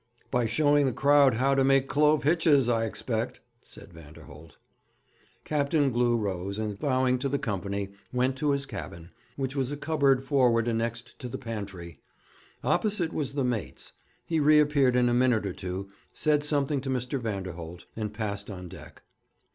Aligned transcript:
'By 0.31 0.47
showing 0.47 0.87
the 0.87 0.93
crowd 0.93 1.35
how 1.35 1.53
to 1.53 1.63
make 1.63 1.87
clove 1.87 2.23
hitches, 2.23 2.67
I 2.67 2.85
expect,' 2.85 3.39
said 3.63 3.93
Vanderholt. 3.93 4.57
Captain 5.45 5.91
Glew 5.91 6.17
rose, 6.17 6.57
and, 6.57 6.79
bowing 6.79 7.19
to 7.19 7.29
the 7.29 7.37
company, 7.37 7.91
went 8.11 8.35
to 8.37 8.49
his 8.49 8.65
cabin, 8.65 9.11
which 9.35 9.55
was 9.55 9.71
a 9.71 9.77
cupboard 9.77 10.23
forward 10.25 10.67
annexed 10.67 11.19
to 11.19 11.29
the 11.29 11.37
pantry. 11.37 11.99
Opposite 12.63 13.13
was 13.13 13.35
the 13.35 13.43
mate's. 13.45 13.93
He 14.25 14.39
reappeared 14.39 14.95
in 14.95 15.07
a 15.07 15.13
minute 15.13 15.45
or 15.45 15.53
two, 15.53 15.91
said 16.15 16.43
something 16.43 16.81
to 16.81 16.89
Mr. 16.89 17.19
Vanderholt, 17.21 17.85
and 17.95 18.11
passed 18.11 18.49
on 18.49 18.69
deck. 18.69 19.03